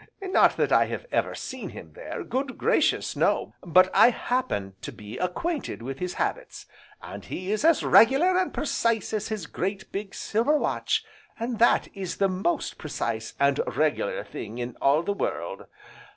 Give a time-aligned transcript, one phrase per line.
[0.23, 3.53] Not that I have ever seen him there, good gracious no!
[3.63, 6.65] but I happen to be acquainted with his habits,
[7.03, 11.05] and he is as regular and precise as his great, big silver watch,
[11.39, 15.65] and that is the most precise, and regular thing in all the world.